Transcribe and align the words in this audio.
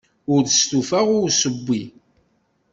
Ur 0.33 0.43
stufaɣ 0.47 1.07
i 1.15 1.17
usewwi. 1.25 1.81